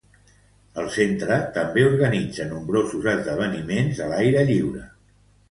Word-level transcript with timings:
El 0.83 0.87
centre 0.95 1.37
també 1.57 1.83
organitza 1.89 2.47
nombrosos 2.55 3.07
esdeveniments 3.13 4.03
a 4.07 4.11
l'aire 4.15 4.45
lliure. 4.51 4.85